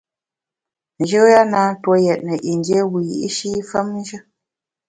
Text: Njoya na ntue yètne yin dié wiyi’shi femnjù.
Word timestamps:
Njoya 0.99 1.41
na 1.51 1.61
ntue 1.73 1.97
yètne 2.05 2.35
yin 2.45 2.61
dié 2.65 2.79
wiyi’shi 2.91 3.49
femnjù. 3.69 4.17